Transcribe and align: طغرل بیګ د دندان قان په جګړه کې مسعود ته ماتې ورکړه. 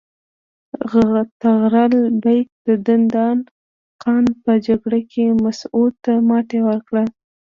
طغرل 1.41 1.95
بیګ 2.23 2.47
د 2.67 2.67
دندان 2.85 3.37
قان 4.03 4.25
په 4.43 4.51
جګړه 4.67 4.99
کې 5.11 5.25
مسعود 5.43 5.93
ته 6.03 6.13
ماتې 6.27 6.59
ورکړه. 6.67 7.03